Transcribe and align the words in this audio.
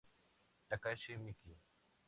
Takashi 0.67 1.13
Miki 1.21 1.51